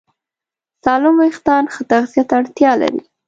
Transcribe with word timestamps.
سالم 0.83 1.15
وېښتيان 1.21 1.65
ښه 1.73 1.81
تغذیه 1.91 2.23
ته 2.29 2.33
اړتیا 2.39 2.71
لري. 2.81 3.01